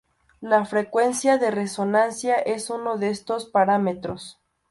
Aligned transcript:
La 0.39 0.65
frecuencia 0.65 1.37
de 1.37 1.51
resonancia 1.51 2.33
es 2.33 2.71
uno 2.71 2.97
de 2.97 3.11
estos 3.11 3.45
parámetros. 3.45 4.39